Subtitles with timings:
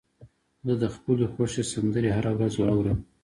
[0.67, 2.97] زه د خپلو خوښې سندرې هره ورځ اورم.